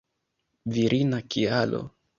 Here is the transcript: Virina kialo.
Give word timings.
Virina 0.75 1.21
kialo. 1.29 1.83